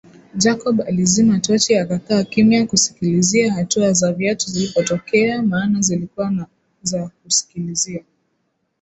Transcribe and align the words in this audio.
Jacob 0.35 0.81
alizima 0.81 1.39
tochi 1.39 1.75
akakaa 1.77 2.23
kimya 2.23 2.65
kusikilizia 2.67 3.53
hatua 3.53 3.93
za 3.93 4.13
viatu 4.13 4.49
zilipotokea 4.49 5.41
maana 5.41 5.81
zilikuwa 5.81 6.47
za 6.81 7.11
kusikilizia 7.23 8.03